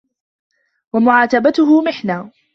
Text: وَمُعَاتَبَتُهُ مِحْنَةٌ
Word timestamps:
وَمُعَاتَبَتُهُ 0.93 1.81
مِحْنَةٌ 1.81 2.31